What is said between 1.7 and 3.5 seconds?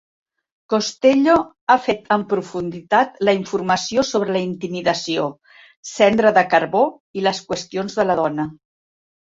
ha fet en profunditat la